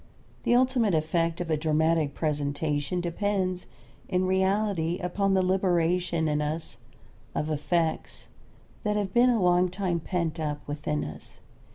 The 0.45 0.55
ultimate 0.55 0.95
effect 0.95 1.39
of 1.41 1.51
a 1.51 1.57
dramatic 1.57 2.15
presentation 2.15 3.01
depends, 3.01 3.67
in 4.09 4.25
reality, 4.25 4.97
upon 4.97 5.35
the 5.35 5.43
liberation 5.43 6.27
in 6.27 6.41
us 6.41 6.77
of 7.35 7.51
affects 7.51 8.27
that 8.81 8.97
have 8.97 9.13
been 9.13 9.29
a 9.29 9.39
long 9.39 9.69
time 9.69 9.99
pent 9.99 10.39
up 10.39 10.67
within 10.67 11.03
us. 11.03 11.39